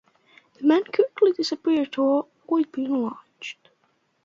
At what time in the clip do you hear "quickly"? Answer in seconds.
0.85-1.31